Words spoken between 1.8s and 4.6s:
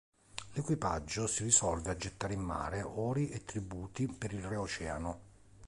a gettare in mare ori e tributi per il Re